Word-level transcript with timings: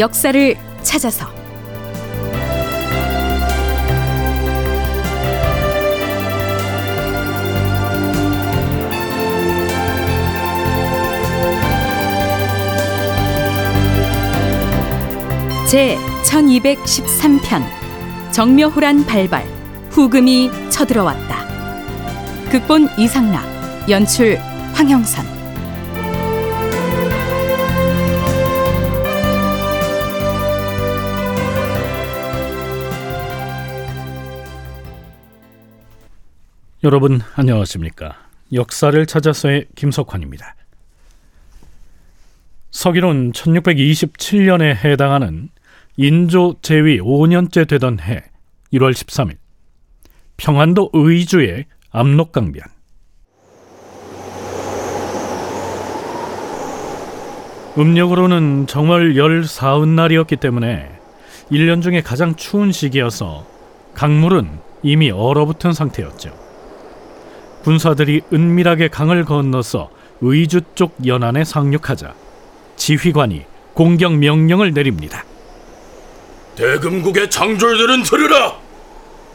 역사를 0.00 0.56
찾아서 0.82 1.26
제 15.68 15.96
1213편 16.24 17.62
정묘호란 18.32 19.04
발발 19.04 19.46
후금이 19.90 20.50
쳐들어왔다. 20.70 21.46
극본 22.50 22.88
이상락 22.96 23.44
연출 23.90 24.38
황형선 24.72 25.39
여러분 36.82 37.20
안녕하십니까? 37.34 38.16
역사를 38.54 39.04
찾아서의 39.04 39.66
김석환입니다. 39.74 40.54
서기론 42.70 43.32
1627년에 43.32 44.76
해당하는 44.76 45.50
인조 45.98 46.56
제위 46.62 46.98
5년째 46.98 47.68
되던 47.68 48.00
해 48.00 48.24
1월 48.72 48.92
13일 48.92 49.36
평안도 50.38 50.92
의주의 50.94 51.66
압록강변 51.90 52.62
음력으로는 57.76 58.66
정월 58.68 59.18
열 59.18 59.44
사흔 59.44 59.96
날이었기 59.96 60.36
때문에 60.36 60.98
1년 61.50 61.82
중에 61.82 62.00
가장 62.00 62.36
추운 62.36 62.72
시기여서 62.72 63.46
강물은 63.92 64.48
이미 64.82 65.10
얼어붙은 65.10 65.74
상태였죠. 65.74 66.49
군사들이 67.62 68.22
은밀하게 68.32 68.88
강을 68.88 69.24
건너서 69.24 69.90
의주 70.20 70.60
쪽 70.74 70.94
연안에 71.06 71.44
상륙하자 71.44 72.14
지휘관이 72.76 73.44
공격 73.74 74.14
명령을 74.14 74.72
내립니다. 74.72 75.24
대금국의 76.56 77.30
장졸들은 77.30 78.02
들으라! 78.02 78.54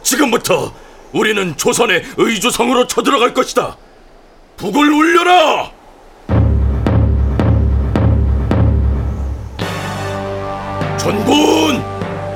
지금부터 0.03 0.73
우리는 1.13 1.55
조선의 1.57 2.03
의주성으로 2.17 2.87
쳐들어갈 2.87 3.33
것이다. 3.33 3.77
북을 4.57 4.89
울려라! 4.89 5.71
전군 10.97 11.83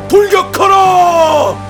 돌격하라! 0.08 1.69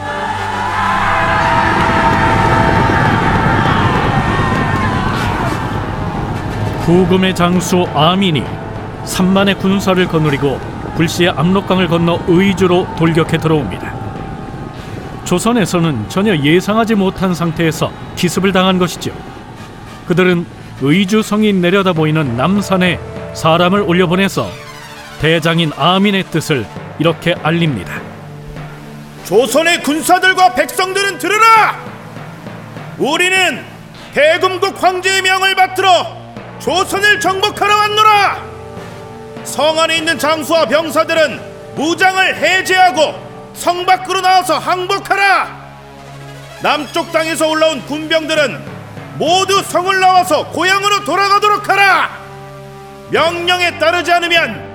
후금의 6.89 7.35
장수 7.35 7.85
아민이 7.93 8.43
3만의 9.05 9.59
군사를 9.59 10.03
거느리고 10.07 10.59
불시에 10.95 11.29
압록강을 11.29 11.87
건너 11.87 12.19
의주로 12.27 12.87
돌격해 12.97 13.37
들어옵니다. 13.37 13.93
조선에서는 15.23 16.09
전혀 16.09 16.35
예상하지 16.35 16.95
못한 16.95 17.35
상태에서 17.35 17.91
기습을 18.15 18.51
당한 18.51 18.79
것이죠. 18.79 19.11
그들은 20.07 20.47
의주 20.81 21.21
성이 21.21 21.53
내려다 21.53 21.93
보이는 21.93 22.35
남산에 22.35 22.99
사람을 23.35 23.81
올려보내서 23.81 24.49
대장인 25.21 25.71
아민의 25.77 26.23
뜻을 26.31 26.65
이렇게 26.97 27.35
알립니다. 27.43 28.01
조선의 29.25 29.83
군사들과 29.83 30.55
백성들은 30.55 31.19
들으라! 31.19 31.77
우리는 32.97 33.63
대금국 34.11 34.81
황제의 34.81 35.21
명을 35.21 35.53
받들어 35.53 36.19
조선을 36.59 37.19
정복하러 37.19 37.75
왔노라! 37.75 38.43
성 39.43 39.79
안에 39.79 39.97
있는 39.97 40.19
장수와 40.19 40.65
병사들은 40.65 41.75
무장을 41.75 42.35
해제하고 42.35 43.51
성 43.53 43.85
밖으로 43.85 44.21
나와서 44.21 44.57
항복하라! 44.57 45.59
남쪽 46.61 47.11
땅에서 47.11 47.47
올라온 47.47 47.85
군병들은 47.85 48.79
모두 49.17 49.61
성을 49.63 49.99
나와서 49.99 50.47
고향으로 50.49 51.05
돌아가도록 51.05 51.69
하라! 51.69 52.09
명령에 53.11 53.79
따르지 53.79 54.11
않으면 54.11 54.69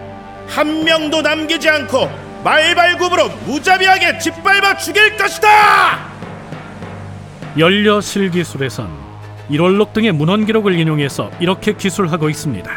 한 0.49 0.85
명도 0.85 1.23
남기지 1.23 1.69
않고 1.69 2.11
말발굽으로 2.43 3.29
무자비하게 3.47 4.19
짓밟아 4.19 4.79
죽일 4.79 5.17
것이다! 5.17 6.13
연려실기술에선 7.59 9.04
일월록 9.49 9.93
등의 9.93 10.13
문헌 10.13 10.47
기록을 10.47 10.79
인용해서 10.79 11.31
이렇게 11.41 11.75
기술하고 11.75 12.29
있습니다. 12.29 12.71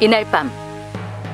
이날 0.00 0.30
밤 0.30 0.50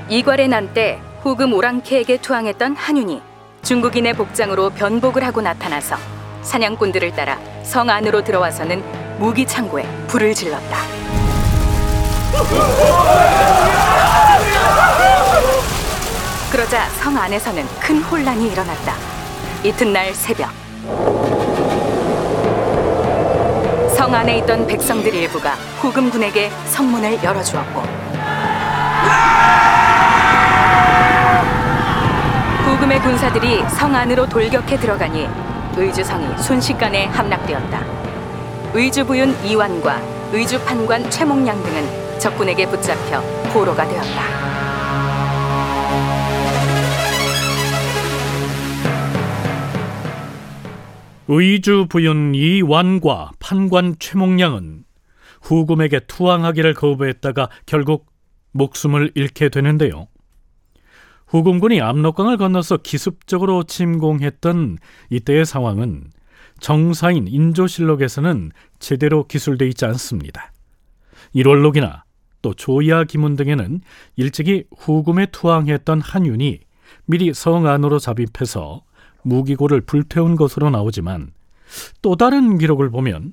이괄의 0.09 0.48
난때 0.48 1.00
후금 1.22 1.53
오랑캐에게 1.53 2.19
투항했던 2.19 2.76
한윤이 2.76 3.21
중국인의 3.62 4.15
복장으로 4.15 4.71
변복을 4.71 5.25
하고 5.25 5.41
나타나서 5.41 5.97
사냥꾼들을 6.42 7.12
따라 7.12 7.38
성 7.62 7.88
안으로 7.88 8.22
들어와서는 8.25 8.82
무기 9.19 9.47
창고에 9.47 9.87
불을 10.09 10.34
질렀다. 10.34 10.78
그러자 16.50 16.88
성 16.91 17.16
안에서는 17.16 17.65
큰 17.81 18.03
혼란이 18.03 18.50
일어났다. 18.50 18.94
이튿날 19.65 20.12
새벽 20.12 20.50
성 24.02 24.12
안에 24.12 24.38
있던 24.38 24.66
백성들 24.66 25.14
일부가 25.14 25.52
후금군에게 25.80 26.50
성문을 26.66 27.22
열어주었고 27.22 27.82
후금의 32.64 33.00
군사들이 33.00 33.62
성 33.68 33.94
안으로 33.94 34.28
돌격해 34.28 34.76
들어가니 34.80 35.28
의주성이 35.76 36.36
순식간에 36.36 37.06
함락되었다. 37.06 37.80
의주 38.74 39.06
부윤 39.06 39.36
이완과 39.44 40.00
의주 40.32 40.60
판관 40.64 41.08
최목량 41.08 41.62
등은 41.62 42.18
적군에게 42.18 42.66
붙잡혀 42.66 43.20
포로가 43.52 43.86
되었다. 43.86 44.51
의주 51.34 51.87
부윤 51.88 52.34
이완과 52.34 53.31
판관 53.38 53.97
최목량은 53.98 54.84
후금에게 55.41 56.00
투항하기를 56.00 56.75
거부했다가 56.75 57.48
결국 57.65 58.04
목숨을 58.50 59.12
잃게 59.15 59.48
되는데요. 59.48 60.09
후금군이 61.28 61.81
압록강을 61.81 62.37
건너서 62.37 62.76
기습적으로 62.76 63.62
침공했던 63.62 64.76
이때의 65.09 65.47
상황은 65.47 66.10
정사인 66.60 67.26
인조실록에서는 67.26 68.53
제대로 68.78 69.26
기술되어 69.26 69.69
있지 69.69 69.87
않습니다. 69.87 70.53
일월록이나 71.32 72.04
또 72.42 72.53
조야 72.53 73.04
기문 73.04 73.37
등에는 73.37 73.81
일찍이 74.16 74.65
후금에 74.76 75.28
투항했던 75.32 76.03
한윤이 76.03 76.60
미리 77.06 77.32
성 77.32 77.66
안으로 77.66 77.98
잡입해서 77.98 78.83
무기고를 79.22 79.80
불태운 79.83 80.36
것으로 80.36 80.71
나오지만 80.71 81.33
또 82.03 82.16
다른 82.16 82.59
기록을 82.59 82.91
보면 82.91 83.33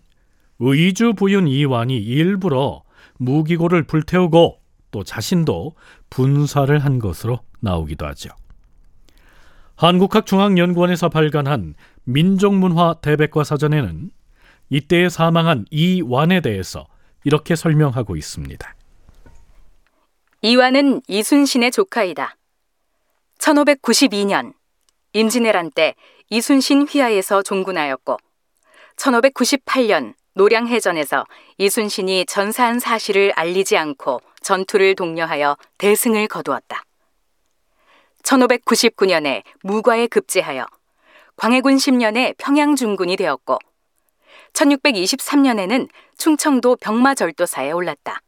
의주 0.60 1.14
부윤 1.14 1.48
이완이 1.48 1.98
일부러 1.98 2.84
무기고를 3.18 3.84
불태우고 3.84 4.60
또 4.92 5.04
자신도 5.04 5.76
분사를 6.10 6.78
한 6.78 7.00
것으로 7.00 7.40
나오기도 7.60 8.06
하죠. 8.08 8.30
한국학중앙연구원에서 9.76 11.10
발간한 11.10 11.76
민족문화 12.04 12.96
대백과 13.02 13.44
사전에는 13.44 14.12
이때에 14.70 15.10
사망한 15.10 15.66
이완에 15.72 16.42
대해서 16.42 16.88
이렇게 17.24 17.56
설명하고 17.56 18.16
있습니다. 18.16 18.76
이완은 20.42 21.02
이순신의 21.08 21.72
조카이다. 21.72 22.36
1592년 23.40 24.54
임진왜란 25.20 25.72
때 25.72 25.96
이순신 26.30 26.84
휘하에서 26.84 27.42
종군하였고 27.44 28.18
1598년 28.96 30.14
노량해전에서 30.34 31.26
이순신이 31.58 32.26
전사한 32.26 32.80
사실을 32.80 33.34
알리지 33.36 33.76
않고 33.76 34.22
전투를 34.42 34.96
독려하여 34.96 35.58
대승을 35.78 36.30
거두었다. 36.30 36.84
1599년에 38.24 39.44
무과에 39.62 40.08
급제하여 40.08 40.66
광해군 41.36 41.76
10년에 41.76 42.36
평양 42.38 42.78
중군이 42.78 43.18
되었고 43.18 43.60
1623년에는 44.54 45.90
충청도 46.18 46.78
병마절도사에 46.78 47.72
올랐다. 47.72 48.22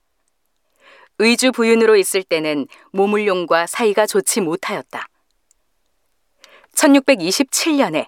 의주 1.20 1.54
부윤으로 1.54 1.96
있을 1.96 2.24
때는 2.24 2.68
모물룡과 2.92 3.68
사이가 3.68 4.08
좋지 4.08 4.42
못하였다. 4.42 5.08
1627년에 6.76 8.06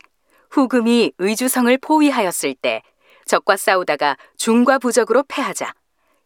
후금이 0.49 1.13
의주성을 1.17 1.75
포위하였을 1.79 2.55
때 2.55 2.81
적과 3.25 3.57
싸우다가 3.57 4.17
중과 4.37 4.79
부적으로 4.79 5.23
패하자 5.27 5.73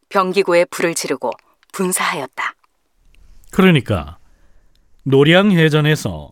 병기고에 0.10 0.66
불을 0.66 0.96
지르고 0.96 1.32
분사하였다. 1.74 2.54
그러니까 3.52 4.18
노량해전에서 5.04 6.32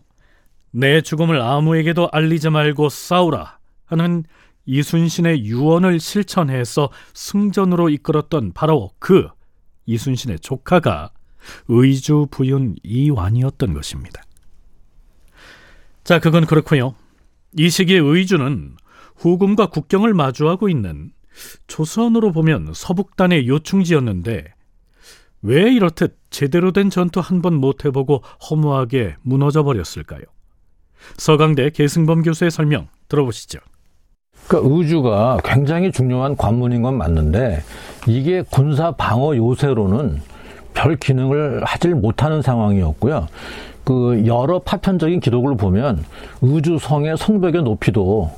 내 0.72 1.00
죽음을 1.00 1.40
아무에게도 1.40 2.10
알리지 2.12 2.50
말고 2.50 2.88
싸우라 2.90 3.58
하는 3.86 4.24
이순신의 4.66 5.44
유언을 5.46 6.00
실천해서 6.00 6.90
승전으로 7.14 7.88
이끌었던 7.88 8.52
바로 8.52 8.90
그 8.98 9.28
이순신의 9.86 10.40
조카가 10.40 11.10
의주 11.68 12.26
부윤 12.30 12.74
이완이었던 12.82 13.72
것입니다. 13.72 14.22
자, 16.06 16.20
그건 16.20 16.46
그렇고요. 16.46 16.94
이 17.58 17.68
시기의 17.68 18.00
의주는 18.00 18.76
후금과 19.16 19.66
국경을 19.66 20.14
마주하고 20.14 20.68
있는 20.68 21.10
조선으로 21.66 22.30
보면 22.30 22.70
서북단의 22.74 23.48
요충지였는데 23.48 24.44
왜 25.42 25.72
이렇듯 25.72 26.16
제대로 26.30 26.70
된 26.72 26.90
전투 26.90 27.18
한 27.20 27.42
번 27.42 27.54
못 27.54 27.84
해보고 27.84 28.22
허무하게 28.48 29.16
무너져 29.22 29.64
버렸을까요? 29.64 30.22
서강대 31.16 31.70
계승범 31.70 32.22
교수의 32.22 32.52
설명 32.52 32.86
들어보시죠. 33.08 33.58
그러니까 34.46 34.76
의주가 34.76 35.38
굉장히 35.44 35.90
중요한 35.90 36.36
관문인 36.36 36.82
건 36.82 36.96
맞는데 36.98 37.64
이게 38.06 38.42
군사 38.50 38.92
방어 38.92 39.36
요새로는 39.36 40.20
별 40.72 40.96
기능을 40.96 41.64
하질 41.64 41.94
못하는 41.96 42.42
상황이었고요. 42.42 43.26
그 43.86 44.24
여러 44.26 44.58
파편적인 44.58 45.20
기록을 45.20 45.56
보면 45.56 46.04
의주성의 46.42 47.16
성벽의 47.16 47.62
높이도 47.62 48.30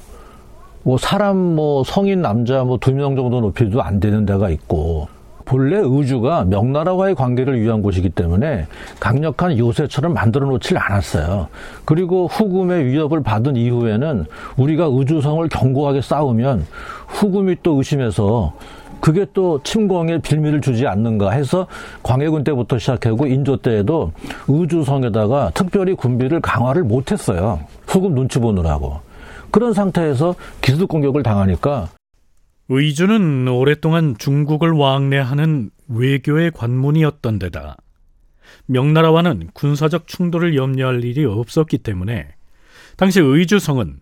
뭐 0.83 0.99
사람 0.99 1.37
뭐 1.57 1.83
성인 1.85 2.21
남자 2.21 2.65
뭐 2.65 2.77
두 2.77 2.93
명 2.93 3.17
정도 3.17 3.41
높이도 3.41 3.83
안 3.83 3.99
되는 3.99 4.27
데가 4.27 4.51
있고 4.51 5.09
본래 5.47 5.79
의주가 5.83 6.45
명나라와의 6.45 7.15
관계를 7.15 7.59
위한 7.63 7.81
곳이기 7.81 8.11
때문에 8.11 8.67
강력한 9.01 9.57
요새처럼 9.57 10.13
만들어 10.13 10.47
놓질 10.47 10.77
않았어요. 10.77 11.49
그리고 11.87 12.27
후금의 12.27 12.85
위협을 12.85 13.23
받은 13.23 13.57
이후에는 13.57 14.27
우리가 14.59 14.91
의주성을 14.93 15.49
견고하게 15.49 16.03
싸우면 16.03 16.67
후금이 17.07 17.57
또 17.63 17.77
의심해서 17.77 18.53
그게 19.01 19.27
또 19.33 19.63
침공의 19.63 20.21
빌미를 20.23 20.61
주지 20.61 20.87
않는가 20.87 21.31
해서 21.31 21.67
광해군 22.03 22.45
때부터 22.45 22.79
시작하고 22.79 23.27
인조 23.27 23.59
때에도 23.59 24.13
의주성에다가 24.49 25.51
특별히 25.55 25.95
군비를 25.95 26.41
강화를 26.41 26.85
못했어요. 26.85 27.61
후금 27.87 28.15
눈치 28.15 28.39
보느라고. 28.39 29.01
그런 29.51 29.73
상태에서 29.73 30.35
기습 30.61 30.89
공격을 30.89 31.23
당하니까 31.23 31.89
의주는 32.69 33.49
오랫동안 33.49 34.17
중국을 34.19 34.73
왕래하는 34.73 35.71
외교의 35.89 36.51
관문이었던 36.51 37.39
데다 37.39 37.77
명나라와는 38.67 39.49
군사적 39.55 40.07
충돌을 40.07 40.55
염려할 40.55 41.03
일이 41.03 41.25
없었기 41.25 41.79
때문에 41.79 42.29
당시 42.99 43.21
의주성은 43.21 44.01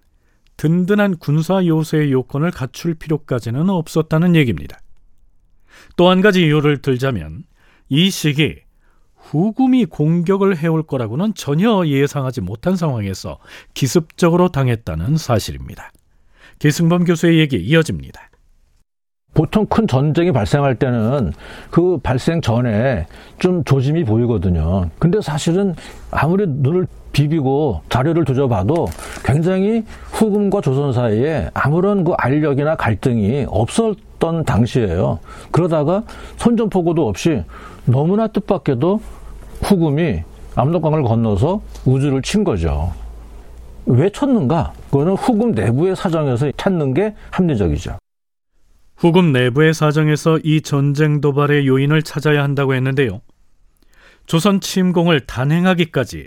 든든한 0.57 1.19
군사 1.19 1.65
요새의 1.65 2.11
요건을 2.11 2.51
갖출 2.51 2.95
필요까지는 2.95 3.69
없었다는 3.71 4.35
얘기입니다. 4.35 4.79
또 5.97 6.11
한 6.11 6.21
가지 6.21 6.43
이유를 6.43 6.83
들자면 6.83 7.45
이 7.89 8.11
시기 8.11 8.57
후금이 9.17 9.87
공격을 9.87 10.57
해올 10.57 10.85
거라고는 10.85 11.35
전혀 11.35 11.85
예상하지 11.87 12.41
못한 12.41 12.77
상황에서 12.77 13.39
기습적으로 13.75 14.49
당했다는 14.49 15.17
사실입니다. 15.17 15.91
계승범 16.59 17.05
교수의 17.05 17.39
얘기 17.39 17.57
이어집니다. 17.57 18.31
보통 19.35 19.67
큰 19.67 19.87
전쟁이 19.87 20.33
발생할 20.33 20.77
때는 20.77 21.33
그 21.71 21.99
발생 22.03 22.41
전에 22.41 23.07
좀 23.39 23.65
조짐이 23.65 24.05
보이거든요. 24.05 24.89
근데 24.99 25.21
사실은 25.21 25.75
아무리 26.11 26.47
눈을 26.47 26.87
비비고 27.13 27.83
자료를 27.91 28.25
뒤져봐도 28.25 28.87
굉장히 29.25 29.85
후금과 30.13 30.63
조선 30.63 30.93
사이에 30.93 31.51
아무런 31.53 32.05
그 32.05 32.13
알력이나 32.17 32.77
갈등이 32.77 33.45
없었 33.49 33.97
던 34.19 34.45
당시예요. 34.45 35.21
그러다가 35.51 36.05
선전포고도 36.37 37.07
없이 37.09 37.43
너무나 37.85 38.27
뜻밖에도 38.27 39.01
후금이 39.63 40.23
압록강을 40.55 41.03
건너서 41.03 41.61
우주를 41.85 42.23
친 42.23 42.45
거죠. 42.45 42.93
왜 43.87 44.11
쳤는가? 44.11 44.73
그거는 44.91 45.15
후금 45.15 45.53
내부의 45.53 45.95
사정에서 45.95 46.51
찾는 46.57 46.95
게 46.95 47.15
합리적이죠. 47.31 47.99
후금 48.97 49.33
내부의 49.33 49.75
사정에서 49.75 50.39
이 50.43 50.63
전쟁 50.63 51.21
도발의 51.21 51.67
요인을 51.67 52.03
찾아야 52.03 52.43
한다고 52.43 52.75
했는데요. 52.75 53.21
조선 54.27 54.61
침공을 54.61 55.21
단행하기까지 55.27 56.27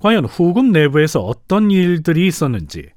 과연 0.00 0.26
후금 0.26 0.72
내부에서 0.72 1.20
어떤 1.20 1.70
일들이 1.70 2.26
있었는지 2.26 2.90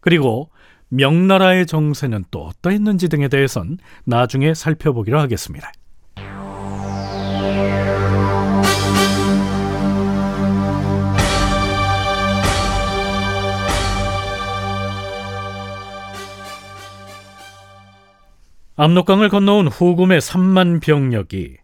그리고 0.00 0.50
명나라의 0.90 1.66
정세는 1.66 2.24
또 2.30 2.46
어떠했는지 2.46 3.08
등에 3.08 3.28
대해선 3.28 3.78
나중에 4.04 4.54
살펴보기로 4.54 5.18
하겠습니다. 5.20 5.72
압록강을 18.76 19.28
건너온 19.28 19.68
후금의 19.68 20.20
3만 20.20 20.80
병력이 20.80 21.58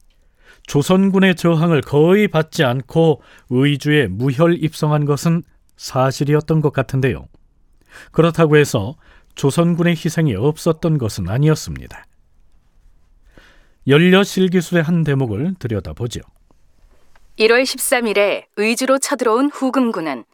조선군의 0.67 1.37
저항을 1.37 1.81
거의 1.81 2.29
받지 2.29 2.63
않고 2.63 3.23
의주에 3.49 4.09
무혈 4.09 4.63
입성한 4.63 5.07
것은 5.07 5.43
사실이었던 5.77 6.61
것 6.61 6.73
같은데요. 6.73 7.27
그렇다고 8.13 8.57
해서 8.57 8.97
조선군의 9.37 9.95
희생이 9.95 10.35
없었던 10.35 10.99
것은 10.99 11.29
아니었습니다. 11.29 12.05
연려실기술의 13.87 14.83
한 14.83 15.05
대목을 15.05 15.55
들여다보죠. 15.59 16.21
1월 17.39 17.63
13일에 17.63 18.47
의주로 18.57 18.99
쳐들어온 18.99 19.51
후금군은 19.53 20.25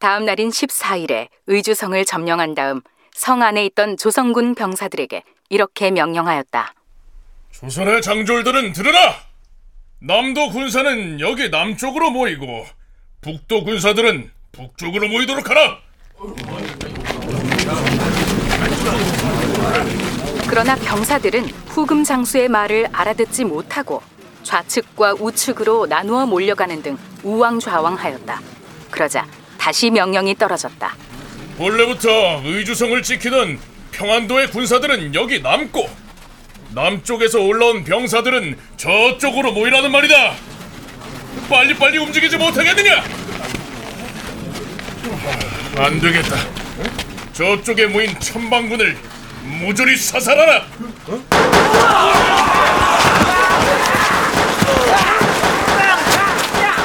다음 0.00 0.24
날인 0.24 0.48
14일에 0.48 1.28
의주성을 1.46 2.02
점령한 2.04 2.54
다음 2.54 2.80
성 3.12 3.42
안에 3.42 3.64
있던 3.66 3.96
조선군 3.96 4.54
병사들에게 4.54 5.22
이렇게 5.50 5.90
명령하였다. 5.90 6.74
조선의 7.52 8.02
장졸들은 8.02 8.72
들으라! 8.72 9.14
남도 10.00 10.50
군사는 10.50 11.20
여기 11.20 11.48
남쪽으로 11.48 12.10
모이고 12.10 12.66
북도 13.20 13.64
군사들은 13.64 14.30
북쪽으로 14.52 15.08
모이도록 15.08 15.48
하라! 15.48 15.80
그러나 20.48 20.74
병사들은 20.76 21.44
후금 21.68 22.04
장수의 22.04 22.48
말을 22.48 22.86
알아듣지 22.92 23.44
못하고 23.44 24.02
좌측과 24.42 25.14
우측으로 25.18 25.86
나누어 25.86 26.24
몰려가는 26.24 26.82
등 26.82 26.96
우왕좌왕하였다. 27.24 28.40
그러자 28.90 29.26
다시 29.58 29.90
명령이 29.90 30.36
떨어졌다. 30.36 30.94
본래부터 31.58 32.42
의주성을 32.44 33.02
지키던 33.02 33.58
평안도의 33.92 34.50
군사들은 34.50 35.14
여기 35.14 35.40
남고 35.40 35.88
남쪽에서 36.74 37.40
올라온 37.40 37.84
병사들은 37.84 38.58
저쪽으로 38.76 39.52
모이라는 39.52 39.90
말이다. 39.90 40.34
빨리빨리 41.48 41.98
움직이지 41.98 42.36
못하겠느냐? 42.36 43.04
안 45.78 46.00
되겠다. 46.00 46.55
저쪽에 47.36 47.86
모인 47.88 48.18
천방군을 48.18 48.96
모조리 49.60 49.94
사살하라. 49.98 50.64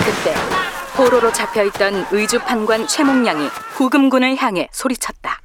그때 0.04 0.36
포로로 0.96 1.32
잡혀있던 1.32 2.08
의주 2.12 2.38
판관 2.40 2.86
최몽량이 2.86 3.48
후금군을 3.48 4.36
향해 4.36 4.68
소리쳤다. 4.74 5.42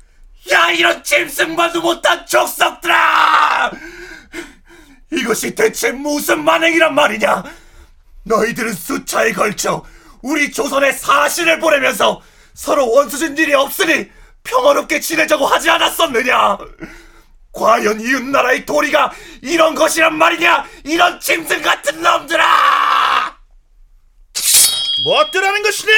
야 0.51 0.71
이런 0.71 1.05
짐승만도 1.05 1.83
못한 1.83 2.27
족석들아! 2.27 3.71
이것이 5.13 5.55
대체 5.55 5.93
무슨 5.93 6.43
만행이란 6.45 6.93
말이냐? 6.97 7.45
너희들은 8.25 8.73
수차에 8.73 9.31
걸쳐 9.33 9.85
우리 10.23 10.51
조선의 10.51 10.93
사신을 10.95 11.61
보내면서 11.61 12.21
서로 12.55 12.91
원수진 12.91 13.39
일이 13.39 13.55
없으니 13.55 14.11
평화롭게 14.47 15.01
지내자고 15.01 15.47
하지 15.47 15.69
않았었느냐? 15.71 16.59
과연 17.53 18.01
이웃나라의 18.01 18.67
도리가 18.67 19.13
이런 19.43 19.75
것이란 19.75 20.17
말이냐? 20.17 20.67
이런 20.85 21.21
짐승 21.21 21.63
같은 21.63 22.03
놈들아! 22.03 23.37
뭐 25.05 25.19
어떠라는 25.21 25.63
것이냐? 25.63 25.93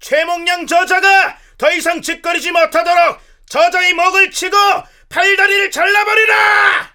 최몽양 0.00 0.66
저자가 0.66 1.38
더 1.58 1.72
이상 1.72 2.02
짓거리지 2.02 2.52
못하도록 2.52 3.18
저자의 3.48 3.94
목을 3.94 4.30
치고 4.30 4.56
팔다리를 5.08 5.70
잘라버리라! 5.70 6.94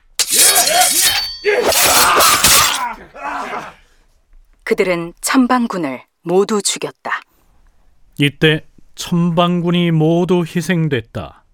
그들은 4.64 5.14
천방군을 5.22 6.04
모두 6.22 6.62
죽였다. 6.62 7.22
이때 8.18 8.66
천방군이 8.96 9.92
모두 9.92 10.44
희생됐다 10.44 11.46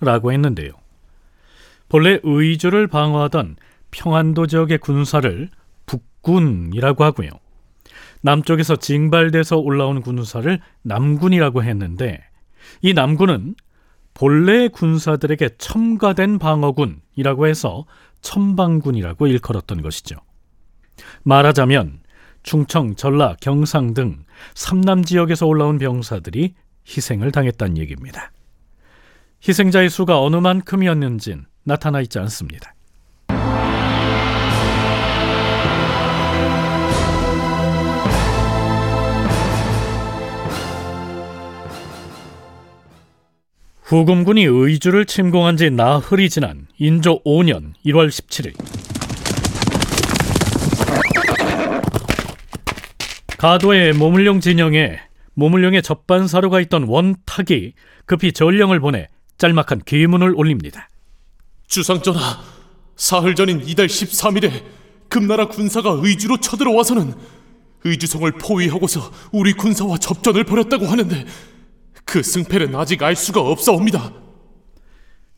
라고 0.00 0.32
했는데요. 0.32 0.72
본래 1.88 2.20
의주를 2.22 2.86
방어하던 2.86 3.56
평안도 3.90 4.46
지역의 4.46 4.78
군사를 4.78 5.48
북군이라고 5.86 7.04
하고요. 7.04 7.30
남쪽에서 8.22 8.76
징발돼서 8.76 9.58
올라온 9.58 10.02
군사를 10.02 10.60
남군이라고 10.82 11.64
했는데 11.64 12.22
이 12.82 12.92
남군은 12.92 13.54
본래 14.14 14.68
군사들에게 14.68 15.56
첨가된 15.58 16.38
방어군이라고 16.38 17.46
해서 17.46 17.86
천방군이라고 18.20 19.26
일컬었던 19.26 19.82
것이죠. 19.82 20.16
말하자면 21.22 22.00
충청, 22.42 22.94
전라, 22.94 23.36
경상 23.40 23.94
등 23.94 24.24
삼남 24.54 25.04
지역에서 25.04 25.46
올라온 25.46 25.78
병사들이 25.78 26.54
희생을 26.96 27.30
당했다는 27.32 27.78
얘기입니다. 27.78 28.32
희생자의 29.46 29.88
수가 29.88 30.20
어느 30.20 30.36
만큼이었는진 30.36 31.46
나타나 31.64 32.00
있지 32.00 32.18
않습니다. 32.18 32.74
후금군이 43.82 44.44
의주를 44.44 45.04
침공한 45.04 45.56
지 45.56 45.68
나흘이 45.68 46.30
지난 46.30 46.68
인조 46.78 47.24
5년 47.24 47.72
1월 47.84 48.08
17일 48.08 48.54
가도의 53.36 53.94
모물룡 53.94 54.38
진영에 54.38 55.09
모물룡의 55.34 55.82
접반사로가 55.82 56.60
있던 56.62 56.84
원탁이 56.84 57.72
급히 58.06 58.32
전령을 58.32 58.80
보내 58.80 59.08
짤막한 59.38 59.82
기문을 59.84 60.34
올립니다. 60.36 60.88
주상전하, 61.66 62.40
사흘 62.96 63.34
전인 63.34 63.62
이달 63.66 63.86
13일에 63.86 64.64
금나라 65.08 65.48
군사가 65.48 65.98
의주로 66.02 66.38
쳐들어와서는 66.38 67.14
의주성을 67.84 68.30
포위하고서 68.32 69.10
우리 69.32 69.52
군사와 69.54 69.98
접전을 69.98 70.44
벌였다고 70.44 70.86
하는데 70.86 71.24
그 72.04 72.22
승패는 72.22 72.74
아직 72.74 73.02
알 73.02 73.16
수가 73.16 73.40
없사옵니다. 73.40 74.12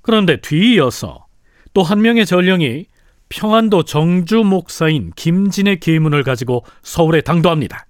그런데 0.01 0.41
뒤이어서 0.41 1.27
또 1.75 1.83
한 1.83 2.03
명의 2.03 2.27
전령이 2.27 2.87
평안도 3.29 3.85
정주 3.85 4.39
목사인 4.45 5.13
김진의 5.17 5.81
기문을 5.81 6.23
가지고 6.23 6.65
서울에 6.83 7.21
당도합니다. 7.23 7.87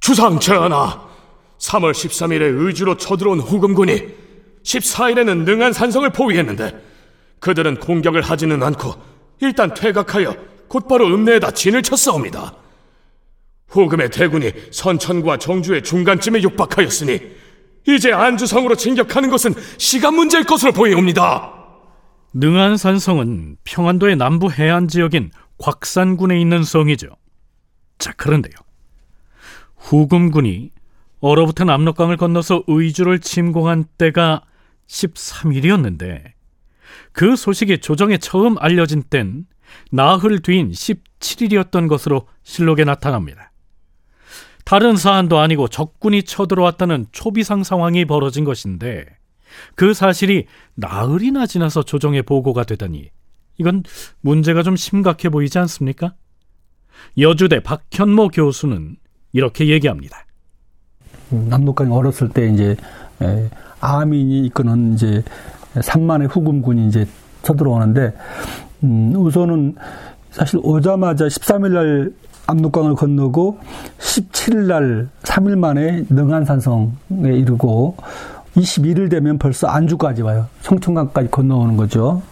주상 0.00 0.38
전하, 0.38 1.07
3월 1.58 1.92
13일에 1.92 2.42
의주로 2.42 2.96
쳐들어온 2.96 3.40
후금군이 3.40 4.06
14일에는 4.62 5.44
능한 5.44 5.72
산성을 5.72 6.08
포위했는데 6.10 6.80
그들은 7.40 7.78
공격을 7.80 8.22
하지는 8.22 8.62
않고 8.62 8.94
일단 9.40 9.72
퇴각하여 9.74 10.36
곧바로 10.68 11.06
읍내에다 11.06 11.52
진을 11.52 11.82
쳤사옵니다. 11.82 12.54
후금의 13.68 14.10
대군이 14.10 14.52
선천과 14.70 15.38
정주의 15.38 15.82
중간쯤에 15.82 16.42
육박하였으니 16.42 17.20
이제 17.86 18.12
안주성으로 18.12 18.74
진격하는 18.74 19.30
것은 19.30 19.54
시간 19.78 20.14
문제일 20.14 20.44
것으로 20.44 20.72
보이옵니다. 20.72 21.54
능안산성은 22.34 23.56
평안도의 23.64 24.16
남부 24.16 24.50
해안 24.50 24.88
지역인 24.88 25.30
곽산군에 25.58 26.38
있는 26.40 26.62
성이죠. 26.62 27.08
자, 27.98 28.12
그런데요. 28.12 28.52
후금군이 29.76 30.70
얼어붙은 31.20 31.68
압록강을 31.68 32.16
건너서 32.16 32.62
의주를 32.66 33.18
침공한 33.18 33.84
때가 33.98 34.42
13일이었는데 34.86 36.32
그 37.12 37.36
소식이 37.36 37.78
조정에 37.78 38.18
처음 38.18 38.56
알려진 38.58 39.02
땐 39.02 39.46
나흘 39.90 40.40
뒤인 40.40 40.70
17일이었던 40.70 41.88
것으로 41.88 42.26
실록에 42.42 42.84
나타납니다. 42.84 43.52
다른 44.64 44.96
사안도 44.96 45.38
아니고 45.38 45.68
적군이 45.68 46.22
쳐들어왔다는 46.24 47.06
초비상 47.10 47.64
상황이 47.64 48.04
벌어진 48.04 48.44
것인데 48.44 49.06
그 49.74 49.94
사실이 49.94 50.46
나흘이나 50.74 51.46
지나서 51.46 51.82
조정에 51.82 52.22
보고가 52.22 52.64
되다니 52.64 53.10
이건 53.58 53.82
문제가 54.20 54.62
좀 54.62 54.76
심각해 54.76 55.30
보이지 55.30 55.58
않습니까? 55.58 56.14
여주대 57.18 57.60
박현모 57.60 58.28
교수는 58.28 58.96
이렇게 59.32 59.68
얘기합니다. 59.68 60.27
남북강이 61.30 61.92
어렸을 61.92 62.28
때 62.28 62.48
이제 62.48 62.76
에, 63.22 63.48
아민이 63.80 64.46
이끄는 64.46 64.94
이제 64.94 65.22
3만의 65.74 66.28
후금군이 66.30 66.88
이제 66.88 67.06
쳐들어오는데 67.42 68.14
음, 68.84 69.14
우선은 69.16 69.76
사실 70.30 70.60
오자마자 70.62 71.26
13일 71.26 71.72
날 71.72 72.12
압록강을 72.46 72.94
건너고 72.94 73.58
17일 73.98 74.66
날 74.66 75.08
3일 75.22 75.58
만에 75.58 76.04
능안산성에 76.08 76.88
이르고 77.22 77.96
21일 78.56 79.10
되면 79.10 79.38
벌써 79.38 79.68
안주까지 79.68 80.22
와요. 80.22 80.46
청천강까지 80.62 81.30
건너오는 81.30 81.76
거죠. 81.76 82.22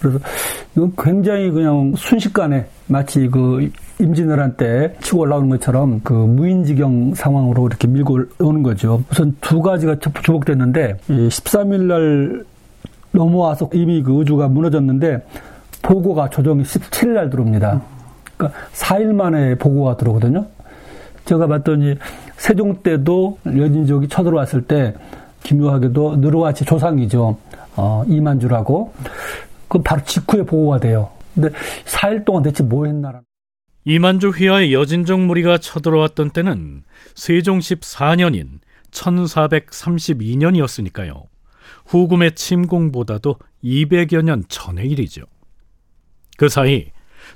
그래서 0.00 0.18
이건 0.76 0.92
굉장히 0.98 1.50
그냥 1.50 1.94
순식간에 1.96 2.66
마치 2.86 3.28
그 3.28 3.70
임진왜란 4.00 4.56
때 4.56 4.94
치고 5.00 5.20
올라오는 5.20 5.48
것처럼 5.50 6.00
그 6.02 6.12
무인지경 6.12 7.14
상황으로 7.14 7.66
이렇게 7.66 7.86
밀고 7.86 8.20
오는 8.38 8.62
거죠. 8.62 9.02
우선 9.10 9.36
두 9.40 9.60
가지가 9.60 9.96
주목됐는데 10.22 10.96
13일 11.08 11.82
날 11.82 12.44
넘어와서 13.12 13.68
이미 13.74 14.02
그 14.02 14.18
의주가 14.18 14.48
무너졌는데 14.48 15.26
보고가 15.82 16.30
조정이 16.30 16.62
17일 16.62 17.08
날 17.08 17.30
들어옵니다. 17.30 17.82
그러니까 18.36 18.58
4일 18.72 19.12
만에 19.12 19.54
보고가 19.56 19.96
들어오거든요. 19.96 20.46
제가 21.24 21.46
봤더니 21.46 21.96
세종 22.36 22.82
때도 22.82 23.38
여진족이 23.46 24.08
쳐들어왔을 24.08 24.62
때 24.62 24.94
기묘하게도 25.42 26.16
느로와치 26.16 26.64
조상이죠. 26.64 27.36
어, 27.76 28.04
이만주라고. 28.08 28.92
그 29.70 29.80
바로 29.82 30.04
직후에 30.04 30.42
보고가 30.42 30.80
돼요. 30.80 31.10
근데 31.34 31.48
4일 31.86 32.26
동안 32.26 32.42
대체 32.42 32.62
뭐 32.62 32.84
했나라. 32.86 33.22
이만주 33.84 34.30
휘하의 34.30 34.74
여진족 34.74 35.20
무리가 35.20 35.56
쳐들어왔던 35.58 36.30
때는 36.30 36.82
세종 37.14 37.60
14년인 37.60 38.58
1432년이었으니까요. 38.90 41.22
후금의 41.86 42.34
침공보다도 42.34 43.36
200여 43.64 44.22
년 44.22 44.42
전의 44.48 44.90
일이죠. 44.90 45.22
그 46.36 46.48
사이 46.48 46.90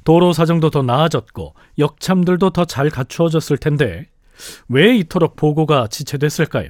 도로 0.05 0.33
사정도 0.33 0.71
더 0.71 0.83
나아졌고 0.83 1.55
역참들도 1.79 2.51
더 2.51 2.65
잘 2.65 2.91
갖추어졌을 2.91 3.59
텐데 3.59 4.09
왜 4.69 4.97
이토록 4.97 5.37
보고가 5.37 5.87
지체됐을까요? 5.87 6.69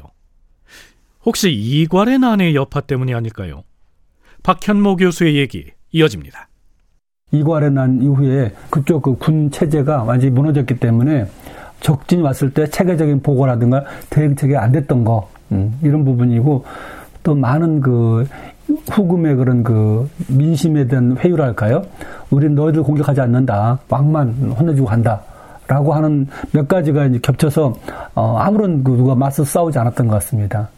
혹시 1.24 1.50
이괄의 1.52 2.18
난의 2.18 2.54
여파 2.54 2.82
때문이 2.82 3.14
아닐까요? 3.14 3.64
박현모 4.44 4.96
교수의 4.96 5.36
얘기 5.36 5.64
이어집니다. 5.90 6.48
이괄의 7.32 7.72
난 7.72 8.00
이후에 8.02 8.52
그쪽 8.70 9.02
그 9.02 9.14
군 9.16 9.50
체제가 9.50 10.02
완전히 10.04 10.30
무너졌기 10.32 10.78
때문에 10.78 11.26
적진이 11.80 12.22
왔을 12.22 12.50
때 12.52 12.66
체계적인 12.68 13.22
보고라든가 13.22 13.84
대응책이 14.10 14.54
안 14.56 14.70
됐던 14.70 15.04
거 15.04 15.28
음, 15.50 15.76
이런 15.82 16.04
부분이고 16.04 16.64
또 17.22 17.34
많은 17.34 17.80
그 17.80 18.28
후금의 18.90 19.36
그런 19.36 19.62
그 19.62 20.08
민심에 20.28 20.86
대한 20.86 21.16
회유랄까요? 21.18 21.82
우린 22.30 22.54
너희들 22.54 22.82
공격하지 22.82 23.22
않는다. 23.22 23.78
왕만 23.88 24.28
혼내주고 24.58 24.86
간다. 24.86 25.22
라고 25.66 25.94
하는 25.94 26.26
몇 26.52 26.68
가지가 26.68 27.06
이제 27.06 27.18
겹쳐서 27.22 27.74
어, 28.14 28.36
아무런 28.38 28.84
그 28.84 28.90
누가 28.92 29.14
맞서 29.14 29.42
싸우지 29.42 29.78
않았던 29.78 30.06
것 30.08 30.14
같습니다. 30.14 30.68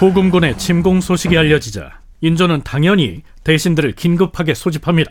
후금군의 0.00 0.56
침공 0.56 1.02
소식이 1.02 1.36
알려지자 1.36 2.00
인조는 2.22 2.62
당연히 2.64 3.22
대신들을 3.44 3.92
긴급하게 3.92 4.54
소집합니다. 4.54 5.10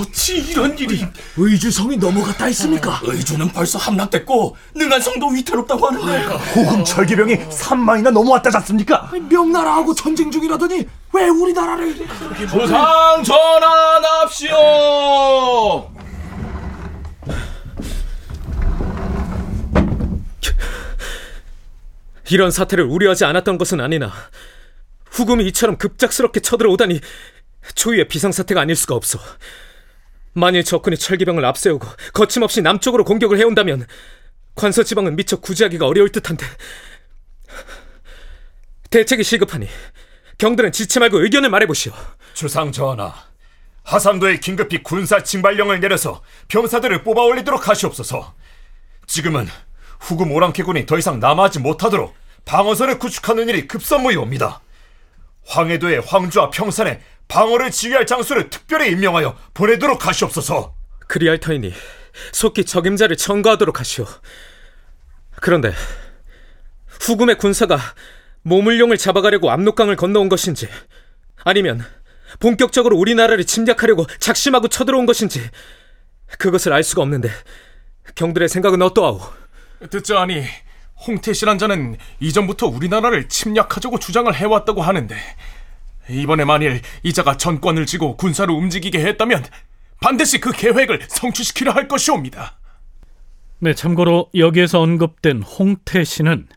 어찌 0.00 0.36
이런 0.38 0.78
일이 0.78 1.04
의주성이 1.36 1.96
넘어갔다 1.96 2.44
했습니까? 2.44 3.00
의주는 3.02 3.48
벌써 3.48 3.80
함락됐고 3.80 4.56
능한성도 4.76 5.26
위태롭다고 5.30 5.88
하는데 5.88 6.24
호금 6.54 6.84
철기병이 6.84 7.34
3만이나 7.48 8.12
넘어왔다지 8.12 8.58
않습니까? 8.58 9.10
명나라하고 9.28 9.92
전쟁 9.92 10.30
중이라더니 10.30 10.86
왜 11.12 11.28
우리나라를 11.28 11.96
부상 12.48 13.24
전환합시오. 13.24 14.54
이런 22.30 22.50
사태를 22.50 22.84
우려하지 22.84 23.24
않았던 23.24 23.58
것은 23.58 23.80
아니나 23.80 24.12
후금이 25.10 25.46
이처럼 25.48 25.78
급작스럽게 25.78 26.40
쳐들어오다니 26.40 27.00
초유의 27.74 28.08
비상사태가 28.08 28.60
아닐 28.60 28.76
수가 28.76 28.94
없어. 28.94 29.18
만일 30.32 30.64
적군이 30.64 30.96
철기병을 30.98 31.44
앞세우고 31.44 31.86
거침없이 32.12 32.60
남쪽으로 32.60 33.04
공격을 33.04 33.38
해온다면 33.38 33.86
관서 34.54 34.82
지방은 34.82 35.16
미처 35.16 35.36
구제하기가 35.40 35.86
어려울 35.86 36.10
듯한데 36.10 36.44
대책이 38.90 39.24
시급하니 39.24 39.68
경들은 40.38 40.72
지체 40.72 41.00
말고 41.00 41.22
의견을 41.22 41.48
말해보시오. 41.48 41.92
주상 42.34 42.70
전하, 42.70 43.14
하삼도에 43.84 44.38
긴급히 44.40 44.82
군사 44.82 45.22
징발령을 45.22 45.80
내려서 45.80 46.22
병사들을 46.48 47.02
뽑아 47.02 47.22
올리도록 47.22 47.68
하시옵소서. 47.68 48.34
지금은 49.06 49.48
후금 50.00 50.32
오랑캐군이 50.32 50.86
더 50.86 50.98
이상 50.98 51.20
남아하지 51.20 51.60
못하도록 51.60 52.14
방어선을 52.44 52.98
구축하는 52.98 53.48
일이 53.48 53.66
급선무이옵니다. 53.66 54.60
황해도의 55.46 56.00
황주와 56.00 56.50
평산에 56.50 57.00
방어를 57.28 57.70
지휘할 57.70 58.06
장수를 58.06 58.50
특별히 58.50 58.90
임명하여 58.90 59.36
보내도록 59.54 60.06
하시옵소서. 60.06 60.74
그리할 61.08 61.38
터이니 61.38 61.72
속히 62.32 62.64
적임자를 62.64 63.16
청구하도록 63.16 63.78
하시오. 63.78 64.06
그런데 65.36 65.72
후금의 66.86 67.38
군사가 67.38 67.78
모물룡을 68.42 68.96
잡아가려고 68.96 69.50
압록강을 69.50 69.96
건너온 69.96 70.28
것인지 70.28 70.68
아니면 71.44 71.84
본격적으로 72.40 72.96
우리나라를 72.96 73.44
침략하려고 73.44 74.06
작심하고 74.18 74.68
쳐들어온 74.68 75.06
것인지 75.06 75.40
그것을 76.38 76.72
알 76.72 76.82
수가 76.82 77.02
없는데 77.02 77.30
경들의 78.14 78.48
생각은 78.48 78.82
어떠하오? 78.82 79.20
듣자 79.90 80.20
하니 80.20 80.42
홍태실한 81.06 81.58
자는 81.58 81.96
이전부터 82.20 82.66
우리나라를 82.66 83.28
침략하자고 83.28 83.98
주장을 83.98 84.32
해왔다고 84.34 84.82
하는데 84.82 85.16
이번에 86.08 86.44
만일 86.44 86.80
이자가 87.02 87.36
전권을 87.36 87.86
쥐고 87.86 88.16
군사를 88.16 88.52
움직이게 88.52 88.98
했다면 89.00 89.44
반드시 90.00 90.40
그 90.40 90.52
계획을 90.52 91.00
성취시키려 91.08 91.72
할 91.72 91.88
것이옵니다. 91.88 92.58
네, 93.58 93.74
참고로 93.74 94.30
여기에서 94.34 94.80
언급된 94.80 95.42
홍태신은 95.42 96.48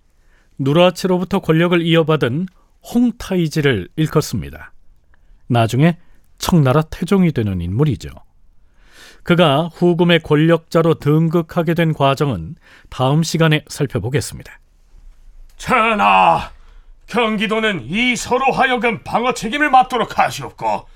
누라체로부터 0.57 1.39
권력을 1.39 1.81
이어받은 1.81 2.47
홍타이지를 2.93 3.89
일컫습니다. 3.95 4.73
나중에 5.47 5.97
청나라 6.37 6.81
태종이 6.81 7.31
되는 7.31 7.61
인물이죠. 7.61 8.09
그가 9.29 9.69
후금의 9.75 10.21
권력자로 10.21 10.95
등극하게 10.95 11.75
된 11.75 11.93
과정은 11.93 12.55
다음 12.89 13.21
시간에 13.21 13.63
살펴보겠습니다. 13.67 14.59
전하, 15.55 16.49
경기도는 17.05 17.83
이 17.85 18.15
서로 18.15 18.51
하여금 18.51 19.03
방어 19.03 19.35
책임을 19.35 19.69
맡도록 19.69 20.17
하시옵고 20.17 20.87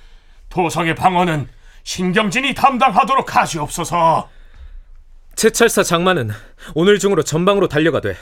도성의 0.50 0.96
방어는 0.96 1.48
신경진이 1.84 2.56
담당하도록 2.56 3.36
하시옵소서. 3.36 4.28
제찰사 5.36 5.84
장만은 5.84 6.32
오늘 6.74 6.98
중으로 6.98 7.22
전방으로 7.22 7.68
달려가되 7.68 8.16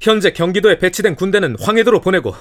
현재 0.00 0.32
경기도에 0.32 0.78
배치된 0.78 1.16
군대는 1.16 1.56
황해도로 1.60 2.00
보내고 2.00 2.32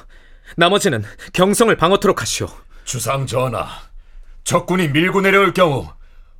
나머지는 0.56 1.04
경성을 1.34 1.76
방어토록 1.76 2.21
하시오. 2.21 2.47
주상 2.84 3.26
전하, 3.26 3.67
적군이 4.43 4.89
밀고 4.89 5.21
내려올 5.21 5.52
경우 5.52 5.89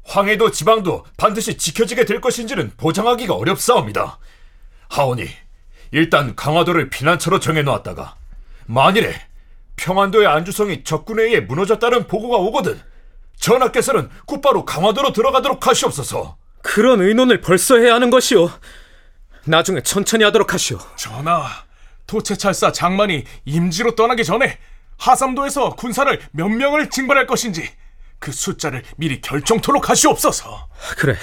황해도 0.03 0.51
지방도 0.51 1.05
반드시 1.17 1.57
지켜지게 1.57 2.05
될 2.05 2.21
것인지는 2.21 2.71
보장하기가 2.77 3.33
어렵사옵니다. 3.35 4.19
하오니 4.89 5.27
일단 5.91 6.35
강화도를 6.35 6.89
피난처로 6.89 7.39
정해놓았다가 7.39 8.15
만일에 8.65 9.13
평안도의 9.75 10.27
안주성이 10.27 10.83
적군에 10.83 11.23
의해 11.23 11.39
무너졌다는 11.41 12.07
보고가 12.07 12.37
오거든 12.37 12.79
전하께서는 13.37 14.09
곧바로 14.25 14.65
강화도로 14.65 15.13
들어가도록 15.13 15.67
하시옵소서. 15.67 16.37
그런 16.61 17.01
의논을 17.01 17.41
벌써 17.41 17.77
해야 17.77 17.95
하는 17.95 18.11
것이오. 18.11 18.49
나중에 19.45 19.81
천천히 19.81 20.23
하도록 20.25 20.53
하시오. 20.53 20.77
전하, 20.95 21.47
도채찰사 22.05 22.71
장만이 22.71 23.23
임지로 23.45 23.95
떠나기 23.95 24.23
전에 24.23 24.59
하삼도에서 24.97 25.75
군사를 25.75 26.21
몇 26.31 26.47
명을 26.49 26.91
징발할 26.91 27.25
것인지 27.25 27.67
그 28.21 28.31
숫자를 28.31 28.84
미리 28.97 29.19
결정토록 29.19 29.89
하시옵소서. 29.89 30.69
그래. 30.95 31.17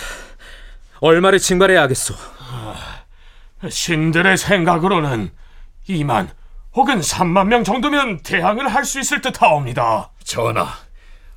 얼마를 1.00 1.38
징발해야 1.38 1.80
하겠소? 1.82 2.12
신들의 3.70 4.36
생각으로는 4.36 5.30
2만 5.88 6.28
혹은 6.74 7.00
3만 7.00 7.46
명 7.46 7.62
정도면 7.64 8.22
대항을 8.22 8.68
할 8.68 8.84
수 8.84 8.98
있을 9.00 9.20
듯하옵니다. 9.20 10.10
전하, 10.24 10.68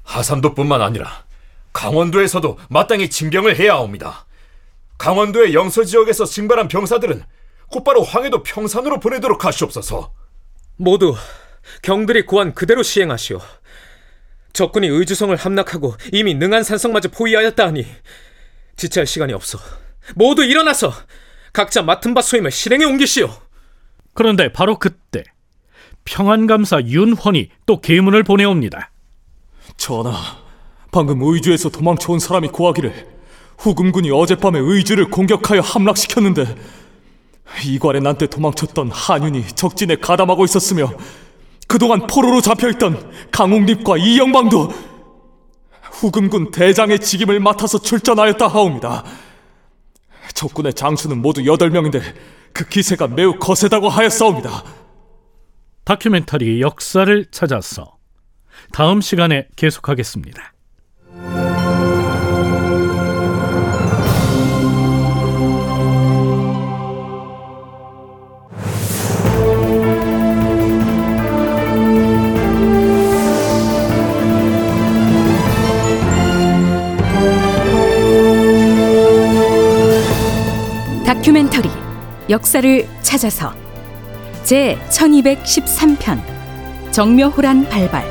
하삼도뿐만 0.04 0.82
아니라 0.82 1.26
강원도에서도 1.74 2.58
마땅히 2.69 3.10
징병을 3.10 3.58
해야 3.58 3.76
합니다. 3.76 4.26
강원도의 4.97 5.54
영서 5.54 5.84
지역에서 5.84 6.26
징발한 6.26 6.69
병사들은 6.69 7.24
곧바로 7.71 8.04
황해도 8.04 8.41
평산으로 8.41 9.00
보내도록 9.00 9.45
하시옵소서. 9.45 10.12
모두 10.76 11.15
경들이 11.84 12.26
고한 12.26 12.56
그대로 12.56 12.82
시행하시오. 12.82 13.39
적군이 14.54 14.88
의주성을 14.88 15.36
함락하고 15.36 15.96
이미 16.12 16.34
능한 16.34 16.64
산성마저 16.64 17.10
포위하였다 17.10 17.68
하니 17.68 17.86
지체할 18.76 19.08
시간이 19.08 19.34
없어. 19.34 19.60
모두 20.16 20.44
일어나서 20.44 20.94
각자 21.54 21.82
맡은 21.82 22.14
바 22.14 22.22
소임을 22.22 22.52
실행에 22.52 22.86
옮기시오. 22.86 23.30
그런데 24.14 24.52
바로 24.52 24.80
그때 24.80 25.24
평안감사 26.06 26.82
윤헌이 26.86 27.50
또 27.66 27.80
계문을 27.80 28.24
보내옵니다. 28.24 28.92
전하, 29.78 30.14
방금 30.92 31.22
의주에서 31.22 31.70
도망쳐온 31.70 32.20
사람이 32.20 32.50
고하기를 32.50 33.08
후금군이 33.58 34.10
어젯밤에 34.12 34.60
의주를 34.60 35.10
공격하여 35.10 35.62
함락시켰는데 35.62 36.56
이괄에 37.66 38.00
난때 38.00 38.28
도망쳤던 38.28 38.90
한윤이 38.92 39.48
적진에 39.50 39.98
가담하고 39.98 40.46
있었으며 40.46 40.92
그동안 41.71 42.05
포로로 42.05 42.41
잡혀있던 42.41 43.29
강옥립과 43.31 43.95
이영방도 43.95 44.73
후금군 45.84 46.51
대장의 46.51 46.99
직임을 46.99 47.39
맡아서 47.39 47.79
출전하였다 47.79 48.45
하옵니다. 48.45 49.05
적군의 50.34 50.73
장수는 50.73 51.21
모두 51.21 51.43
8명인데 51.43 52.01
그 52.51 52.67
기세가 52.67 53.07
매우 53.07 53.39
거세다고 53.39 53.88
하였사옵니다. 53.88 54.65
다큐멘터리 55.86 56.60
역사를 56.60 57.25
찾아서 57.31 57.95
다음 58.73 58.99
시간에 58.99 59.47
계속하겠습니다. 59.55 60.51
다큐멘터리 81.12 81.69
역사를 82.30 82.88
찾아서 83.02 83.54
제 84.43 84.80
1213편 84.89 86.21
정묘호란 86.91 87.67
발발 87.67 88.06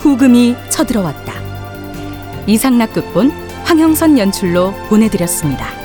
후금이 0.00 0.54
쳐들어왔다 0.68 1.32
이상락 2.46 2.92
극본 2.92 3.30
황형선 3.64 4.18
연출로 4.18 4.74
보내드렸습니다. 4.90 5.81